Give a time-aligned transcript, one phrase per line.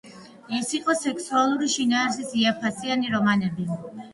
[0.59, 3.71] ეს იყო სექსუალური შინაარსის იაფფასიანი რომანები.